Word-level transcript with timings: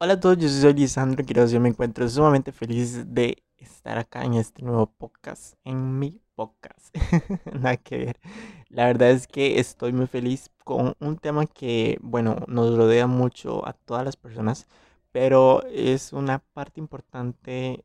Hola 0.00 0.12
a 0.12 0.20
todos, 0.20 0.38
yo 0.38 0.48
soy 0.48 0.74
Lisandro 0.74 1.24
Quiroz. 1.24 1.50
Yo 1.50 1.58
me 1.58 1.70
encuentro 1.70 2.08
sumamente 2.08 2.52
feliz 2.52 3.12
de 3.12 3.42
estar 3.56 3.98
acá 3.98 4.22
en 4.22 4.34
este 4.34 4.62
nuevo 4.62 4.86
podcast, 4.86 5.54
en 5.64 5.98
mi 5.98 6.20
podcast. 6.36 6.94
Nada 7.52 7.76
que 7.78 7.98
ver. 7.98 8.20
La 8.68 8.86
verdad 8.86 9.10
es 9.10 9.26
que 9.26 9.58
estoy 9.58 9.92
muy 9.92 10.06
feliz 10.06 10.50
con 10.62 10.94
un 11.00 11.18
tema 11.18 11.46
que, 11.46 11.98
bueno, 12.00 12.36
nos 12.46 12.76
rodea 12.76 13.08
mucho 13.08 13.66
a 13.66 13.72
todas 13.72 14.04
las 14.04 14.16
personas, 14.16 14.68
pero 15.10 15.64
es 15.66 16.12
una 16.12 16.38
parte 16.38 16.78
importante 16.78 17.84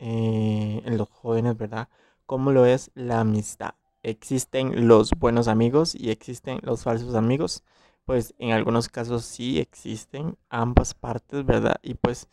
eh, 0.00 0.82
en 0.84 0.98
los 0.98 1.08
jóvenes, 1.10 1.56
¿verdad? 1.56 1.88
Como 2.26 2.50
lo 2.50 2.66
es 2.66 2.90
la 2.96 3.20
amistad. 3.20 3.74
Existen 4.02 4.88
los 4.88 5.12
buenos 5.12 5.46
amigos 5.46 5.94
y 5.94 6.10
existen 6.10 6.58
los 6.64 6.82
falsos 6.82 7.14
amigos 7.14 7.62
pues 8.04 8.34
en 8.38 8.52
algunos 8.52 8.88
casos 8.88 9.24
sí 9.24 9.58
existen 9.58 10.36
ambas 10.50 10.94
partes, 10.94 11.44
¿verdad? 11.44 11.76
Y 11.82 11.94
pues 11.94 12.28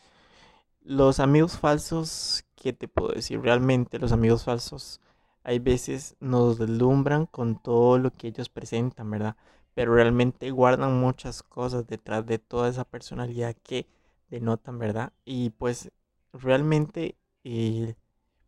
los 0.82 1.20
amigos 1.20 1.58
falsos, 1.58 2.46
¿qué 2.55 2.73
te 2.73 2.88
puedo 2.88 3.14
decir? 3.14 3.41
Realmente 3.41 4.00
los 4.00 4.12
amigos 4.12 4.44
falsos 4.46 5.02
hay 5.44 5.60
veces 5.60 6.16
nos 6.20 6.58
deslumbran 6.60 7.26
con 7.26 7.62
todo 7.62 7.98
lo 7.98 8.12
que 8.12 8.27
ellos 8.27 8.50
presentan, 8.50 9.10
¿verdad? 9.10 9.36
Pero 9.76 9.96
realmente 9.96 10.52
guardan 10.52 11.00
muchas 11.00 11.44
cosas 11.44 11.88
detrás 11.88 12.26
de 12.26 12.40
toda 12.40 12.70
esa 12.70 12.86
personalidad 12.86 13.55
que 13.63 13.88
denotan, 14.30 14.80
¿verdad? 14.80 15.13
Y 15.26 15.52
pues 15.52 15.91
realmente 16.34 17.16
eh, 17.44 17.96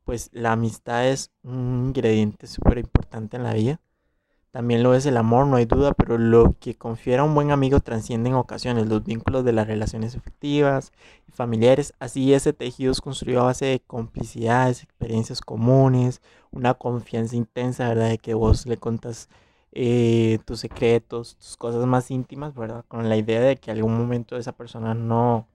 pues 0.03 0.29
la 0.34 0.53
amistad 0.53 1.07
es 1.07 1.31
un 1.43 1.85
ingrediente 1.88 2.48
súper 2.48 2.79
importante 2.79 3.38
en 3.38 3.43
la 3.43 3.53
vida 3.53 3.79
también 4.51 4.83
lo 4.83 4.93
es 4.95 5.05
el 5.05 5.17
amor, 5.17 5.47
no 5.47 5.55
hay 5.55 5.65
duda, 5.65 5.93
pero 5.93 6.17
lo 6.17 6.55
que 6.59 6.75
confiera 6.75 7.23
un 7.23 7.33
buen 7.33 7.51
amigo 7.51 7.79
trasciende 7.79 8.29
en 8.29 8.35
ocasiones 8.35 8.87
los 8.87 9.03
vínculos 9.03 9.45
de 9.45 9.53
las 9.53 9.67
relaciones 9.67 10.13
efectivas 10.15 10.91
y 11.27 11.31
familiares. 11.31 11.93
Así 11.99 12.33
ese 12.33 12.51
tejido 12.53 12.91
es 12.91 13.01
construido 13.01 13.41
a 13.41 13.45
base 13.45 13.65
de 13.65 13.79
complicidades, 13.79 14.84
experiencias 14.84 15.41
comunes, 15.41 16.21
una 16.51 16.73
confianza 16.73 17.35
intensa, 17.37 17.87
¿verdad? 17.89 18.09
De 18.09 18.17
que 18.17 18.34
vos 18.34 18.65
le 18.65 18.77
contas 18.77 19.29
eh, 19.71 20.39
tus 20.45 20.59
secretos, 20.59 21.37
tus 21.37 21.55
cosas 21.57 21.85
más 21.85 22.11
íntimas, 22.11 22.54
¿verdad? 22.55 22.83
Con 22.87 23.07
la 23.09 23.17
idea 23.17 23.41
de 23.41 23.57
que 23.57 23.71
algún 23.71 23.98
momento 23.98 24.37
esa 24.37 24.51
persona 24.54 24.93
no, 24.93 25.48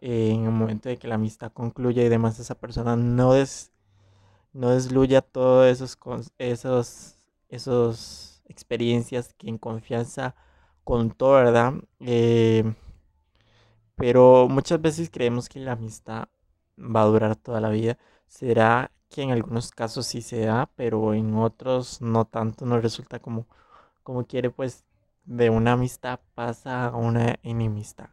eh, 0.00 0.30
en 0.32 0.44
el 0.46 0.52
momento 0.52 0.88
de 0.88 0.96
que 0.96 1.08
la 1.08 1.16
amistad 1.16 1.52
concluya 1.52 2.02
y 2.02 2.08
demás, 2.08 2.38
esa 2.40 2.54
persona 2.56 2.96
no, 2.96 3.34
no 4.54 4.70
desluya 4.70 5.20
todos 5.22 5.66
esos, 5.68 5.98
esos 6.38 7.19
esas 7.50 8.42
experiencias 8.46 9.34
que 9.34 9.48
en 9.48 9.58
confianza 9.58 10.34
contó, 10.84 11.32
¿verdad? 11.32 11.74
Eh, 12.00 12.74
pero 13.96 14.48
muchas 14.48 14.80
veces 14.80 15.10
creemos 15.10 15.48
que 15.48 15.60
la 15.60 15.72
amistad 15.72 16.28
va 16.78 17.02
a 17.02 17.06
durar 17.06 17.36
toda 17.36 17.60
la 17.60 17.70
vida. 17.70 17.98
Será 18.26 18.90
que 19.08 19.22
en 19.22 19.30
algunos 19.32 19.70
casos 19.72 20.06
sí 20.06 20.22
se 20.22 20.46
da, 20.46 20.70
pero 20.76 21.14
en 21.14 21.34
otros 21.36 22.00
no 22.00 22.24
tanto, 22.24 22.64
no 22.66 22.80
resulta 22.80 23.18
como, 23.20 23.46
como 24.02 24.26
quiere, 24.26 24.50
pues 24.50 24.84
de 25.24 25.50
una 25.50 25.72
amistad 25.72 26.20
pasa 26.34 26.86
a 26.86 26.96
una 26.96 27.36
enemistad. 27.42 28.10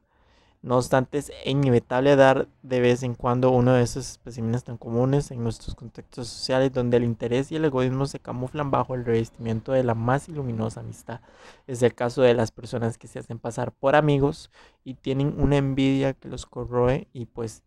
No 0.67 0.75
obstante, 0.75 1.17
es 1.17 1.31
inevitable 1.45 2.17
dar 2.17 2.49
de 2.61 2.81
vez 2.81 3.01
en 3.01 3.15
cuando 3.15 3.51
uno 3.51 3.71
de 3.71 3.83
esos 3.83 4.05
especímenes 4.11 4.65
tan 4.65 4.75
comunes 4.75 5.31
en 5.31 5.41
nuestros 5.41 5.75
contextos 5.75 6.27
sociales 6.27 6.73
donde 6.73 6.97
el 6.97 7.05
interés 7.05 7.53
y 7.53 7.55
el 7.55 7.63
egoísmo 7.63 8.05
se 8.05 8.19
camuflan 8.19 8.69
bajo 8.69 8.93
el 8.93 9.05
revestimiento 9.05 9.71
de 9.71 9.85
la 9.85 9.93
más 9.93 10.27
iluminosa 10.27 10.81
amistad. 10.81 11.21
Es 11.67 11.81
el 11.83 11.95
caso 11.95 12.21
de 12.21 12.33
las 12.33 12.51
personas 12.51 12.97
que 12.97 13.07
se 13.07 13.17
hacen 13.17 13.39
pasar 13.39 13.71
por 13.71 13.95
amigos 13.95 14.51
y 14.83 14.95
tienen 14.95 15.39
una 15.39 15.55
envidia 15.55 16.11
que 16.11 16.27
los 16.27 16.45
corroe 16.45 17.07
y 17.13 17.27
pues 17.27 17.63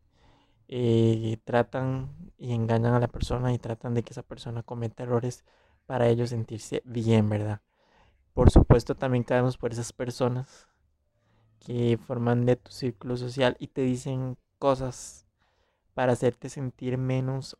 eh, 0.69 1.39
tratan 1.45 2.11
y 2.37 2.53
engañan 2.53 2.93
a 2.93 3.01
la 3.01 3.09
persona 3.09 3.55
y 3.55 3.59
tratan 3.59 3.95
de 3.95 4.03
que 4.03 4.13
esa 4.13 4.23
persona 4.23 4.63
cometa 4.63 5.05
errores 5.05 5.43
para 5.87 6.07
ellos 6.09 6.29
sentirse 6.29 6.83
bien, 6.85 7.31
¿verdad? 7.31 7.63
Por 8.35 8.51
supuesto 8.51 8.95
también 8.95 9.25
caemos 9.25 9.57
por 9.57 9.73
esas 9.73 9.95
personas 9.95 10.70
que 11.61 11.99
forman 12.07 12.47
de 12.47 12.57
tu 12.57 12.73
círculo 12.73 13.17
social 13.17 13.57
y 13.59 13.69
te 13.69 13.83
dicen 13.83 14.37
cosas 14.59 15.27
para 15.95 16.13
hacerte 16.13 16.49
sentir 16.49 16.99
menos. 16.99 17.57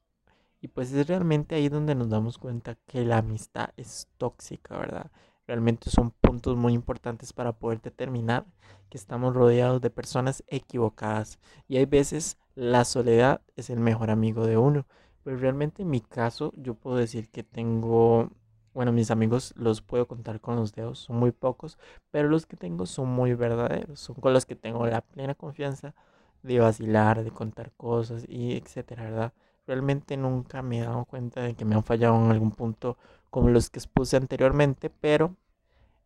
Y 0.61 0.69
pues 0.69 0.93
es 0.93 1.07
realmente 1.07 1.55
ahí 1.55 1.69
donde 1.69 1.95
nos 1.95 2.09
damos 2.11 2.39
cuenta 2.39 2.77
que 2.87 3.05
la 3.05 3.19
amistad 3.19 3.71
es 3.77 4.09
tóxica, 4.19 4.77
¿verdad? 4.77 5.11
Realmente 5.47 5.91
son 5.91 6.11
puntos 6.11 6.57
muy 6.57 6.75
importantes 6.75 7.33
para 7.33 7.53
poder 7.53 7.81
determinar 7.81 8.47
que 8.89 8.99
estamos 8.99 9.35
rodeados 9.35 9.81
de 9.81 9.91
personas 9.91 10.45
equivocadas. 10.49 11.39
Y 11.67 11.77
hay 11.79 11.87
veces 11.87 12.39
la 12.55 12.85
soledad 12.85 13.41
es 13.57 13.71
el 13.71 13.81
mejor 13.81 14.11
amigo 14.11 14.47
de 14.47 14.57
uno. 14.57 14.87
Pero 15.23 15.37
realmente 15.37 15.83
en 15.83 15.91
mi 15.91 16.01
caso 16.01 16.53
yo 16.57 16.75
puedo 16.75 16.97
decir 16.97 17.31
que 17.31 17.43
tengo 17.43 18.31
bueno, 18.75 18.93
mis 18.93 19.11
amigos 19.11 19.53
los 19.57 19.83
puedo 19.83 20.07
contar 20.07 20.41
con 20.41 20.57
los 20.57 20.73
dedos, 20.73 20.99
son 21.01 21.17
muy 21.17 21.33
pocos, 21.33 21.79
pero 22.11 22.29
los 22.29 22.47
que 22.47 22.57
tengo 22.57 22.87
son 22.87 23.09
muy 23.09 23.35
verdaderos, 23.35 24.01
son 24.01 24.17
con 24.17 24.33
los 24.33 24.47
que 24.47 24.57
tengo 24.57 24.87
la 24.87 25.01
plena 25.03 25.35
confianza 25.35 25.95
de 26.43 26.61
vacilar, 26.61 27.23
de 27.25 27.31
contar 27.31 27.73
cosas 27.77 28.25
y 28.29 28.57
etcétera, 28.57 29.05
¿verdad? 29.05 29.33
Realmente 29.67 30.17
nunca 30.17 30.63
me 30.63 30.79
he 30.81 30.83
dado 30.85 31.05
cuenta 31.05 31.43
de 31.43 31.55
que 31.55 31.65
me 31.65 31.75
han 31.75 31.85
fallado 31.85 32.17
en 32.25 32.31
algún 32.31 32.53
punto 32.53 32.97
como 33.31 33.49
los 33.51 33.71
que 33.71 33.79
expuse 33.79 34.17
anteriormente, 34.17 34.91
pero 34.91 35.37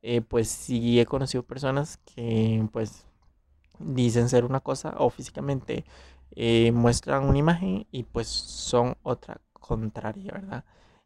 eh, 0.03 0.21
pues 0.23 0.49
sí 0.49 1.01
he 1.01 1.07
conocido 1.07 1.43
personas 1.45 1.99
que 2.15 2.67
pues 2.73 3.07
dicen 3.79 4.29
ser 4.29 4.45
una 4.45 4.61
cosa 4.61 4.95
o 4.99 5.11
físicamente 5.11 5.85
eh, 6.37 6.73
muestran 6.73 7.25
una 7.25 7.39
imagen 7.39 7.87
y 7.91 8.05
pues 8.05 8.29
son 8.29 8.97
otra 9.03 9.41
contraria, 9.53 10.33
¿verdad? 10.33 10.65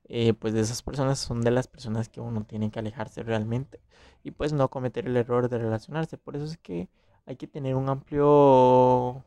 Eh, 0.09 0.35
pues 0.35 0.55
de 0.55 0.61
esas 0.61 0.83
personas 0.83 1.19
son 1.19 1.43
de 1.43 1.51
las 1.51 1.69
personas 1.69 2.09
que 2.09 2.21
uno 2.21 2.45
tiene 2.45 2.71
que 2.71 2.79
alejarse 2.79 3.23
realmente 3.23 3.81
y 4.25 4.31
pues 4.33 4.53
no 4.55 4.69
cometer 4.71 5.07
el 5.07 5.17
error 5.17 5.49
de 5.49 5.59
relacionarse. 5.59 6.17
Por 6.19 6.37
eso 6.37 6.47
es 6.47 6.57
que 6.59 6.89
hay 7.27 7.37
que 7.37 7.47
tener 7.47 7.75
un 7.77 7.89
amplio 7.91 9.25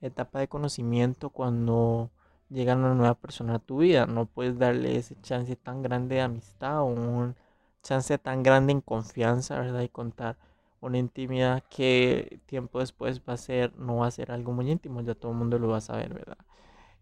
etapa 0.00 0.40
de 0.40 0.48
conocimiento 0.48 1.30
cuando 1.30 2.10
llega 2.50 2.74
una 2.76 2.94
nueva 2.94 3.14
persona 3.14 3.56
a 3.56 3.58
tu 3.58 3.78
vida. 3.78 4.06
No 4.06 4.26
puedes 4.26 4.58
darle 4.58 4.96
ese 4.96 5.16
chance 5.22 5.56
tan 5.56 5.82
grande 5.82 6.16
de 6.16 6.22
amistad 6.22 6.82
o 6.82 6.86
un 6.86 7.36
chance 7.82 8.18
tan 8.18 8.42
grande 8.42 8.72
en 8.72 8.80
confianza, 8.80 9.58
¿verdad? 9.60 9.82
Y 9.82 9.88
contar 9.88 10.36
una 10.80 10.98
intimidad 10.98 11.62
que 11.70 12.40
tiempo 12.46 12.80
después 12.80 13.20
va 13.28 13.34
a 13.34 13.36
ser, 13.36 13.74
no 13.78 13.98
va 13.98 14.08
a 14.08 14.10
ser 14.10 14.32
algo 14.32 14.52
muy 14.52 14.70
íntimo, 14.70 15.00
ya 15.02 15.14
todo 15.14 15.32
el 15.32 15.38
mundo 15.38 15.58
lo 15.58 15.68
va 15.68 15.78
a 15.78 15.80
saber, 15.80 16.14
¿verdad? 16.14 16.38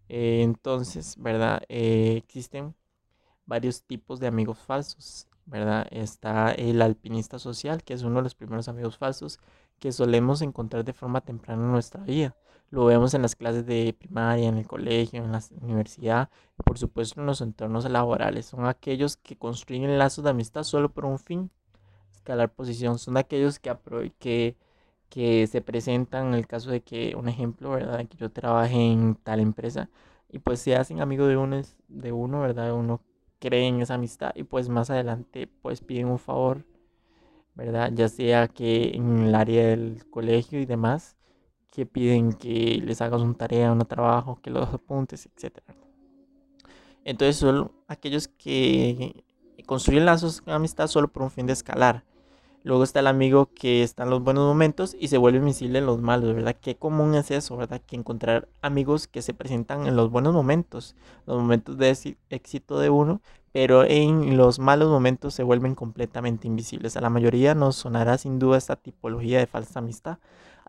Eh, 0.08 0.42
entonces, 0.42 1.16
¿verdad? 1.18 1.62
Eh, 1.68 2.16
existen 2.18 2.74
varios 3.50 3.82
tipos 3.82 4.20
de 4.20 4.28
amigos 4.28 4.58
falsos, 4.58 5.26
¿verdad? 5.44 5.86
Está 5.90 6.52
el 6.52 6.80
alpinista 6.82 7.38
social, 7.40 7.82
que 7.82 7.94
es 7.94 8.04
uno 8.04 8.16
de 8.16 8.22
los 8.22 8.36
primeros 8.36 8.68
amigos 8.68 8.96
falsos 8.96 9.40
que 9.80 9.90
solemos 9.92 10.40
encontrar 10.40 10.84
de 10.84 10.92
forma 10.92 11.20
temprana 11.20 11.64
en 11.64 11.72
nuestra 11.72 12.02
vida. 12.04 12.36
Lo 12.70 12.84
vemos 12.84 13.12
en 13.14 13.22
las 13.22 13.34
clases 13.34 13.66
de 13.66 13.92
primaria, 13.98 14.48
en 14.48 14.56
el 14.56 14.68
colegio, 14.68 15.24
en 15.24 15.32
la 15.32 15.42
universidad 15.60 16.30
por 16.64 16.78
supuesto 16.78 17.20
en 17.20 17.26
los 17.26 17.40
entornos 17.40 17.90
laborales. 17.90 18.46
Son 18.46 18.66
aquellos 18.66 19.16
que 19.16 19.36
construyen 19.36 19.98
lazos 19.98 20.22
de 20.24 20.30
amistad 20.30 20.62
solo 20.62 20.92
por 20.92 21.04
un 21.04 21.18
fin, 21.18 21.50
escalar 22.14 22.52
posición. 22.52 22.98
Son 22.98 23.16
aquellos 23.16 23.58
que, 23.58 23.76
que, 24.20 24.56
que 25.08 25.46
se 25.48 25.60
presentan 25.62 26.28
en 26.28 26.34
el 26.34 26.46
caso 26.46 26.70
de 26.70 26.82
que, 26.82 27.16
un 27.16 27.28
ejemplo, 27.28 27.70
¿verdad? 27.70 28.06
Que 28.06 28.16
yo 28.16 28.30
trabaje 28.30 28.76
en 28.76 29.16
tal 29.16 29.40
empresa 29.40 29.90
y 30.28 30.38
pues 30.38 30.60
se 30.60 30.76
hacen 30.76 31.00
amigos 31.00 31.28
de 31.28 31.36
uno, 31.36 31.60
de 31.88 32.12
uno 32.12 32.40
¿verdad? 32.40 32.72
Uno 32.74 33.00
creen 33.40 33.80
esa 33.80 33.94
amistad 33.94 34.32
y 34.36 34.44
pues 34.44 34.68
más 34.68 34.90
adelante 34.90 35.48
pues 35.62 35.80
piden 35.80 36.06
un 36.08 36.18
favor, 36.18 36.64
¿verdad? 37.54 37.90
Ya 37.94 38.08
sea 38.08 38.48
que 38.48 38.92
en 38.94 39.20
el 39.26 39.34
área 39.34 39.68
del 39.68 40.08
colegio 40.10 40.60
y 40.60 40.66
demás, 40.66 41.16
que 41.70 41.86
piden 41.86 42.32
que 42.32 42.80
les 42.84 43.00
hagas 43.00 43.22
una 43.22 43.34
tarea, 43.34 43.72
un 43.72 43.80
trabajo, 43.80 44.40
que 44.42 44.50
los 44.50 44.68
apuntes, 44.72 45.26
etc. 45.26 45.58
Entonces 47.04 47.36
son 47.36 47.72
aquellos 47.88 48.28
que 48.28 49.24
construyen 49.66 50.04
lazos 50.04 50.44
de 50.44 50.52
amistad 50.52 50.86
solo 50.88 51.08
por 51.08 51.22
un 51.22 51.30
fin 51.30 51.46
de 51.46 51.52
escalar. 51.54 52.04
Luego 52.62 52.84
está 52.84 53.00
el 53.00 53.06
amigo 53.06 53.50
que 53.54 53.82
está 53.82 54.02
en 54.02 54.10
los 54.10 54.22
buenos 54.22 54.46
momentos 54.46 54.94
y 54.98 55.08
se 55.08 55.16
vuelve 55.16 55.38
invisible 55.38 55.78
en 55.78 55.86
los 55.86 56.00
malos, 56.00 56.34
¿verdad? 56.34 56.56
Qué 56.60 56.76
común 56.76 57.14
es 57.14 57.30
eso, 57.30 57.56
¿verdad? 57.56 57.80
Que 57.86 57.96
encontrar 57.96 58.48
amigos 58.60 59.08
que 59.08 59.22
se 59.22 59.32
presentan 59.32 59.86
en 59.86 59.96
los 59.96 60.10
buenos 60.10 60.34
momentos, 60.34 60.94
los 61.26 61.38
momentos 61.38 61.78
de 61.78 62.16
éxito 62.28 62.78
de 62.78 62.90
uno, 62.90 63.22
pero 63.52 63.84
en 63.84 64.36
los 64.36 64.58
malos 64.58 64.90
momentos 64.90 65.32
se 65.34 65.42
vuelven 65.42 65.74
completamente 65.74 66.46
invisibles. 66.46 66.96
A 66.96 67.00
la 67.00 67.10
mayoría 67.10 67.54
nos 67.54 67.76
sonará 67.76 68.18
sin 68.18 68.38
duda 68.38 68.58
esta 68.58 68.76
tipología 68.76 69.38
de 69.38 69.46
falsa 69.46 69.78
amistad. 69.78 70.18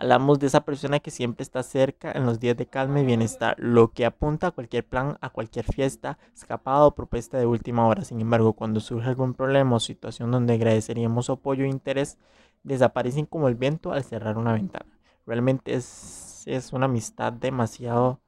Hablamos 0.02 0.40
de 0.40 0.48
esa 0.48 0.66
persona 0.66 1.00
que 1.00 1.12
siempre 1.12 1.44
está 1.44 1.62
cerca 1.62 2.12
en 2.12 2.26
los 2.26 2.40
días 2.40 2.58
de 2.58 2.66
calma 2.66 3.02
y 3.02 3.06
bienestar, 3.06 3.56
lo 3.60 3.92
que 3.92 4.04
apunta 4.04 4.48
a 4.48 4.52
cualquier 4.52 4.84
plan, 4.84 5.20
a 5.22 5.30
cualquier 5.30 5.64
fiesta, 5.64 6.18
escapada 6.34 6.88
o 6.88 6.96
propuesta 6.96 7.38
de 7.38 7.46
última 7.46 7.86
hora. 7.86 8.04
Sin 8.04 8.20
embargo, 8.20 8.54
cuando 8.54 8.80
surge 8.80 9.08
algún 9.08 9.36
problema 9.36 9.76
o 9.76 9.80
situación 9.80 10.32
donde 10.32 10.56
agradeceríamos 10.56 11.30
apoyo 11.30 11.66
e 11.66 11.68
interés, 11.68 12.18
desaparecen 12.64 13.28
como 13.28 13.48
el 13.48 13.54
viento 13.54 13.92
al 13.92 14.04
cerrar 14.04 14.40
una 14.40 14.54
ventana. 14.54 14.92
realmente 15.28 15.76
es, 15.76 16.42
es 16.48 16.74
una 16.74 16.86
amistad 16.86 17.32
demasiado 17.32 18.22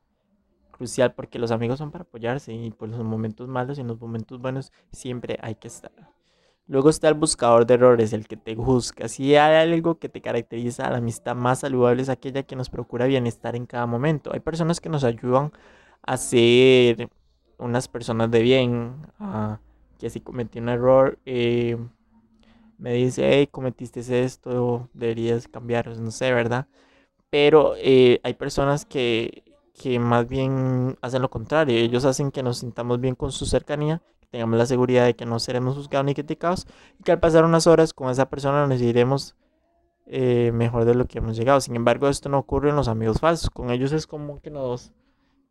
crucial 0.69 1.15
porque 1.15 1.39
los 1.39 1.49
amigos 1.49 1.79
son 1.79 1.89
para 1.89 2.03
apoyarse 2.03 2.53
y 2.53 2.69
por 2.69 2.89
los 2.89 3.03
momentos 3.03 3.47
malos 3.47 3.79
y 3.79 3.81
en 3.81 3.87
los 3.87 3.99
momentos 3.99 4.39
buenos 4.39 4.71
siempre 4.91 5.39
hay 5.41 5.55
que 5.55 5.69
estar. 5.69 5.91
Luego 6.67 6.89
está 6.89 7.09
el 7.09 7.15
buscador 7.15 7.65
de 7.65 7.73
errores, 7.73 8.13
el 8.13 8.27
que 8.27 8.37
te 8.37 8.55
juzga. 8.55 9.09
Si 9.09 9.35
hay 9.35 9.71
algo 9.71 9.99
que 9.99 10.07
te 10.07 10.21
caracteriza, 10.21 10.89
la 10.89 10.97
amistad 10.97 11.35
más 11.35 11.59
saludable 11.59 12.01
es 12.01 12.09
aquella 12.09 12.43
que 12.43 12.55
nos 12.55 12.69
procura 12.69 13.05
bienestar 13.05 13.55
en 13.55 13.65
cada 13.65 13.85
momento. 13.85 14.31
Hay 14.33 14.39
personas 14.39 14.79
que 14.79 14.89
nos 14.89 15.03
ayudan 15.03 15.51
a 16.01 16.17
ser 16.17 17.09
unas 17.57 17.87
personas 17.89 18.31
de 18.31 18.41
bien, 18.41 18.95
que 19.99 20.09
si 20.09 20.21
cometí 20.21 20.59
un 20.59 20.69
error, 20.69 21.19
eh, 21.25 21.77
me 22.77 22.93
dice, 22.93 23.29
hey, 23.29 23.47
cometiste 23.47 23.99
esto, 24.23 24.89
deberías 24.93 25.47
cambiar, 25.47 25.97
no 25.97 26.11
sé, 26.11 26.33
¿verdad? 26.33 26.67
Pero 27.29 27.75
eh, 27.77 28.19
hay 28.23 28.33
personas 28.35 28.85
que, 28.85 29.43
que 29.73 29.99
más 29.99 30.27
bien 30.27 30.97
hacen 31.01 31.21
lo 31.21 31.29
contrario, 31.29 31.77
ellos 31.77 32.05
hacen 32.05 32.31
que 32.31 32.43
nos 32.43 32.59
sintamos 32.59 32.99
bien 33.01 33.15
con 33.15 33.31
su 33.31 33.45
cercanía 33.45 34.01
tengamos 34.33 34.57
la 34.57 34.65
seguridad 34.65 35.05
de 35.05 35.15
que 35.15 35.27
no 35.27 35.39
seremos 35.39 35.75
juzgados 35.75 36.07
ni 36.07 36.15
criticados 36.15 36.65
y 36.99 37.03
que 37.03 37.11
al 37.11 37.19
pasar 37.19 37.45
unas 37.45 37.67
horas 37.67 37.93
con 37.93 38.09
esa 38.09 38.29
persona 38.31 38.65
nos 38.65 38.81
iremos 38.81 39.35
eh, 40.07 40.51
mejor 40.51 40.85
de 40.85 40.95
lo 40.95 41.05
que 41.05 41.19
hemos 41.19 41.37
llegado. 41.37 41.61
Sin 41.61 41.75
embargo, 41.75 42.09
esto 42.09 42.29
no 42.29 42.39
ocurre 42.39 42.71
en 42.71 42.75
los 42.75 42.87
amigos 42.87 43.19
falsos. 43.19 43.51
Con 43.51 43.69
ellos 43.69 43.91
es 43.91 44.07
como 44.07 44.41
que 44.41 44.49
nos, 44.49 44.91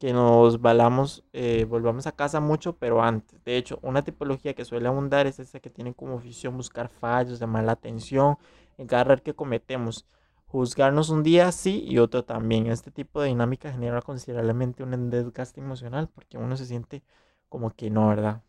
que 0.00 0.12
nos 0.12 0.60
balamos, 0.60 1.22
eh, 1.32 1.64
volvamos 1.64 2.08
a 2.08 2.12
casa 2.12 2.40
mucho, 2.40 2.74
pero 2.76 3.00
antes. 3.04 3.44
De 3.44 3.56
hecho, 3.56 3.78
una 3.82 4.02
tipología 4.02 4.52
que 4.54 4.64
suele 4.64 4.88
abundar 4.88 5.28
es 5.28 5.38
esa 5.38 5.60
que 5.60 5.70
tiene 5.70 5.94
como 5.94 6.16
oficio 6.16 6.50
buscar 6.50 6.88
fallos, 6.88 7.38
llamar 7.38 7.62
la 7.62 7.72
atención 7.72 8.36
en 8.78 8.88
cada 8.88 9.02
error 9.02 9.22
que 9.22 9.32
cometemos. 9.32 10.06
Juzgarnos 10.46 11.08
un 11.08 11.22
día 11.22 11.52
sí 11.52 11.84
y 11.86 11.98
otro 11.98 12.24
también. 12.24 12.66
Este 12.66 12.90
tipo 12.90 13.20
de 13.20 13.28
dinámica 13.28 13.70
genera 13.70 14.02
considerablemente 14.02 14.82
un 14.82 15.08
desgaste 15.08 15.60
emocional 15.60 16.08
porque 16.12 16.36
uno 16.36 16.56
se 16.56 16.66
siente 16.66 17.04
como 17.48 17.70
que 17.70 17.90
no, 17.90 18.08
¿verdad? 18.08 18.42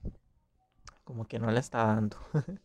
Como 1.04 1.26
que 1.26 1.40
no 1.40 1.52
le 1.52 1.60
está 1.60 1.86
dando. 1.86 2.18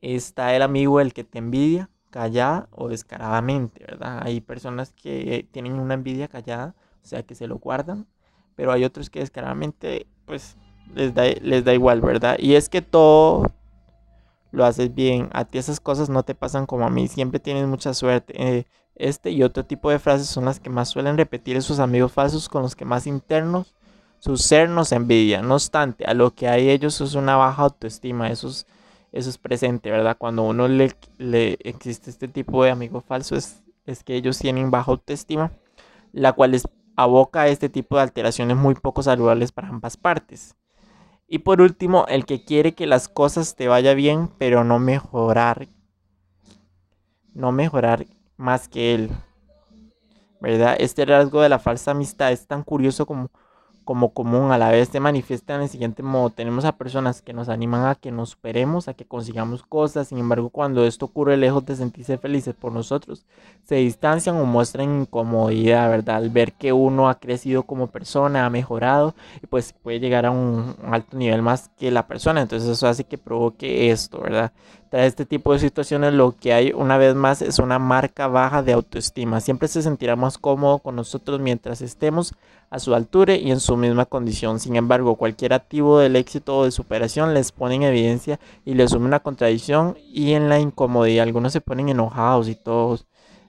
está 0.00 0.54
el 0.54 0.62
amigo 0.62 1.00
el 1.00 1.12
que 1.12 1.24
te 1.24 1.38
envidia, 1.38 1.90
callada 2.10 2.68
o 2.70 2.88
descaradamente, 2.88 3.84
¿verdad? 3.84 4.20
Hay 4.22 4.40
personas 4.40 4.92
que 4.92 5.46
tienen 5.50 5.78
una 5.78 5.94
envidia 5.94 6.28
callada, 6.28 6.74
o 7.02 7.06
sea, 7.06 7.22
que 7.22 7.34
se 7.34 7.46
lo 7.46 7.58
guardan, 7.58 8.06
pero 8.54 8.72
hay 8.72 8.84
otros 8.84 9.10
que 9.10 9.20
descaradamente, 9.20 10.06
pues, 10.24 10.56
les 10.94 11.14
da, 11.14 11.24
les 11.24 11.64
da 11.64 11.74
igual, 11.74 12.00
¿verdad? 12.00 12.36
Y 12.38 12.54
es 12.54 12.68
que 12.68 12.82
todo 12.82 13.46
lo 14.50 14.64
haces 14.64 14.94
bien, 14.94 15.28
a 15.32 15.44
ti 15.44 15.58
esas 15.58 15.80
cosas 15.80 16.08
no 16.08 16.22
te 16.22 16.34
pasan 16.34 16.66
como 16.66 16.86
a 16.86 16.90
mí, 16.90 17.08
siempre 17.08 17.40
tienes 17.40 17.66
mucha 17.66 17.92
suerte. 17.94 18.32
Eh, 18.42 18.66
este 18.94 19.30
y 19.30 19.42
otro 19.44 19.64
tipo 19.64 19.90
de 19.90 19.98
frases 19.98 20.26
son 20.26 20.46
las 20.46 20.58
que 20.58 20.70
más 20.70 20.88
suelen 20.88 21.16
repetir 21.16 21.56
esos 21.56 21.78
amigos 21.78 22.12
falsos 22.12 22.48
con 22.48 22.62
los 22.62 22.74
que 22.74 22.84
más 22.84 23.06
internos 23.06 23.76
su 24.18 24.36
ser 24.36 24.68
nos 24.68 24.92
envidia. 24.92 25.42
No 25.42 25.54
obstante, 25.54 26.04
a 26.04 26.14
lo 26.14 26.34
que 26.34 26.48
hay 26.48 26.70
ellos 26.70 27.00
es 27.00 27.14
una 27.14 27.36
baja 27.36 27.62
autoestima. 27.62 28.30
Eso 28.30 28.48
es, 28.48 28.66
eso 29.12 29.30
es 29.30 29.38
presente, 29.38 29.90
¿verdad? 29.90 30.16
Cuando 30.18 30.42
uno 30.42 30.68
le, 30.68 30.94
le 31.18 31.58
existe 31.62 32.10
este 32.10 32.28
tipo 32.28 32.64
de 32.64 32.70
amigo 32.70 33.00
falso, 33.00 33.36
es, 33.36 33.62
es 33.86 34.04
que 34.04 34.16
ellos 34.16 34.38
tienen 34.38 34.70
baja 34.70 34.90
autoestima, 34.90 35.52
la 36.12 36.32
cual 36.32 36.52
les 36.52 36.68
aboca 36.96 37.42
a 37.42 37.48
este 37.48 37.68
tipo 37.68 37.96
de 37.96 38.02
alteraciones 38.02 38.56
muy 38.56 38.74
poco 38.74 39.02
saludables 39.02 39.52
para 39.52 39.68
ambas 39.68 39.96
partes. 39.96 40.56
Y 41.28 41.40
por 41.40 41.60
último, 41.60 42.06
el 42.08 42.24
que 42.24 42.44
quiere 42.44 42.74
que 42.74 42.86
las 42.86 43.08
cosas 43.08 43.54
te 43.54 43.68
vaya 43.68 43.94
bien, 43.94 44.30
pero 44.38 44.64
no 44.64 44.78
mejorar. 44.78 45.68
No 47.34 47.52
mejorar 47.52 48.06
más 48.36 48.68
que 48.68 48.94
él. 48.94 49.10
¿Verdad? 50.40 50.76
Este 50.78 51.04
rasgo 51.04 51.42
de 51.42 51.50
la 51.50 51.58
falsa 51.58 51.90
amistad 51.90 52.32
es 52.32 52.46
tan 52.46 52.62
curioso 52.62 53.06
como 53.06 53.30
como 53.88 54.10
común 54.10 54.52
a 54.52 54.58
la 54.58 54.68
vez 54.68 54.90
se 54.90 55.00
manifiesta 55.00 55.54
en 55.54 55.62
el 55.62 55.70
siguiente 55.70 56.02
modo. 56.02 56.28
Tenemos 56.28 56.66
a 56.66 56.76
personas 56.76 57.22
que 57.22 57.32
nos 57.32 57.48
animan 57.48 57.86
a 57.86 57.94
que 57.94 58.10
nos 58.10 58.28
superemos, 58.28 58.86
a 58.86 58.92
que 58.92 59.06
consigamos 59.06 59.62
cosas, 59.62 60.08
sin 60.08 60.18
embargo 60.18 60.50
cuando 60.50 60.84
esto 60.84 61.06
ocurre 61.06 61.38
lejos 61.38 61.64
de 61.64 61.74
sentirse 61.74 62.18
felices 62.18 62.54
por 62.54 62.70
nosotros, 62.70 63.24
se 63.64 63.76
distancian 63.76 64.36
o 64.36 64.44
muestran 64.44 65.00
incomodidad, 65.00 65.88
¿verdad? 65.88 66.16
Al 66.16 66.28
ver 66.28 66.52
que 66.52 66.74
uno 66.74 67.08
ha 67.08 67.18
crecido 67.18 67.62
como 67.62 67.86
persona, 67.86 68.44
ha 68.44 68.50
mejorado 68.50 69.14
y 69.42 69.46
pues 69.46 69.72
puede 69.72 70.00
llegar 70.00 70.26
a 70.26 70.32
un 70.32 70.76
alto 70.84 71.16
nivel 71.16 71.40
más 71.40 71.70
que 71.78 71.90
la 71.90 72.06
persona, 72.06 72.42
entonces 72.42 72.68
eso 72.68 72.88
hace 72.88 73.04
que 73.04 73.16
provoque 73.16 73.90
esto, 73.90 74.20
¿verdad? 74.20 74.52
Tras 74.90 75.06
este 75.06 75.26
tipo 75.26 75.52
de 75.52 75.58
situaciones 75.58 76.14
lo 76.14 76.34
que 76.34 76.54
hay 76.54 76.72
una 76.72 76.96
vez 76.96 77.14
más 77.14 77.42
es 77.42 77.58
una 77.58 77.78
marca 77.78 78.26
baja 78.26 78.62
de 78.62 78.72
autoestima. 78.72 79.40
Siempre 79.40 79.68
se 79.68 79.82
sentirá 79.82 80.16
más 80.16 80.38
cómodo 80.38 80.78
con 80.78 80.96
nosotros 80.96 81.40
mientras 81.40 81.82
estemos 81.82 82.32
a 82.70 82.78
su 82.78 82.94
altura 82.94 83.34
y 83.34 83.50
en 83.50 83.60
su 83.60 83.76
misma 83.76 84.06
condición. 84.06 84.60
Sin 84.60 84.76
embargo, 84.76 85.16
cualquier 85.16 85.52
activo 85.52 85.98
del 85.98 86.16
éxito 86.16 86.56
o 86.56 86.64
de 86.64 86.70
superación 86.70 87.34
les 87.34 87.52
pone 87.52 87.74
en 87.74 87.82
evidencia 87.82 88.40
y 88.64 88.74
les 88.74 88.90
sume 88.90 89.06
una 89.06 89.20
contradicción 89.20 89.96
y 90.10 90.32
en 90.32 90.48
la 90.48 90.58
incomodidad. 90.58 91.24
Algunos 91.24 91.52
se 91.52 91.60
ponen 91.60 91.90
enojados 91.90 92.48
y 92.48 92.54
todos, 92.54 93.06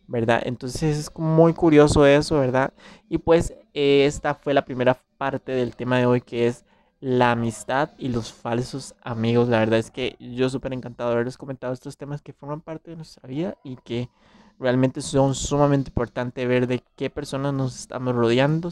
¿verdad? 0.08 0.42
Entonces 0.44 0.98
es 0.98 1.12
muy 1.16 1.54
curioso 1.54 2.06
eso, 2.06 2.40
¿verdad? 2.40 2.74
Y 3.08 3.18
pues 3.18 3.54
esta 3.74 4.36
fue 4.36 4.54
la 4.54 4.66
primera 4.66 5.02
parte 5.18 5.54
del 5.54 5.76
tema 5.76 6.00
de 6.00 6.06
hoy 6.06 6.20
que 6.20 6.48
es 6.48 6.66
la 7.02 7.32
amistad 7.32 7.92
y 7.98 8.10
los 8.10 8.34
falsos 8.34 8.96
amigos. 9.02 9.48
La 9.50 9.60
verdad 9.60 9.80
es 9.80 9.92
que 9.92 10.16
yo 10.20 10.50
súper 10.50 10.74
encantado 10.74 11.10
de 11.10 11.16
haberles 11.16 11.38
comentado 11.38 11.74
estos 11.74 11.98
temas 11.98 12.22
que 12.22 12.34
forman 12.34 12.62
parte 12.62 12.92
de 12.92 12.98
nuestra 12.98 13.28
vida 13.28 13.58
y 13.64 13.78
que 13.78 14.10
realmente 14.60 15.02
son 15.02 15.36
sumamente 15.36 15.90
importantes 15.90 16.48
ver 16.48 16.68
de 16.68 16.84
qué 16.96 17.10
personas 17.10 17.54
nos 17.54 17.80
estamos 17.80 18.14
rodeando. 18.14 18.70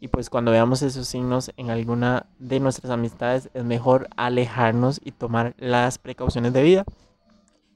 Y 0.00 0.08
pues 0.08 0.30
cuando 0.30 0.50
veamos 0.50 0.82
esos 0.82 1.08
signos 1.08 1.52
en 1.56 1.70
alguna 1.70 2.26
de 2.38 2.60
nuestras 2.60 2.90
amistades 2.90 3.50
es 3.54 3.64
mejor 3.64 4.08
alejarnos 4.16 5.00
y 5.04 5.12
tomar 5.12 5.54
las 5.58 5.98
precauciones 5.98 6.52
de 6.52 6.62
vida. 6.62 6.84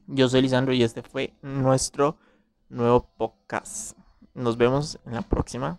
Yo 0.07 0.29
soy 0.29 0.43
Lisandro 0.43 0.75
y 0.75 0.83
este 0.83 1.03
fue 1.03 1.35
nuestro 1.43 2.17
nuevo 2.69 3.09
podcast. 3.17 3.97
Nos 4.35 4.57
vemos 4.57 4.99
en 5.07 5.15
la 5.15 5.23
próxima 5.23 5.79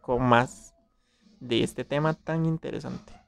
con 0.00 0.22
más 0.22 0.74
de 1.40 1.62
este 1.62 1.84
tema 1.84 2.14
tan 2.14 2.46
interesante. 2.46 3.25